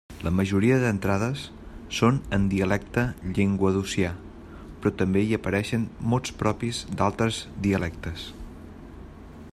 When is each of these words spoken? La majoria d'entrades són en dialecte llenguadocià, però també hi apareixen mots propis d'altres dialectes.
La 0.27 0.31
majoria 0.35 0.77
d'entrades 0.83 1.43
són 1.97 2.17
en 2.37 2.47
dialecte 2.53 3.03
llenguadocià, 3.35 4.15
però 4.57 4.95
també 5.03 5.25
hi 5.27 5.39
apareixen 5.39 5.87
mots 6.15 6.35
propis 6.43 6.83
d'altres 7.03 7.43
dialectes. 7.69 8.29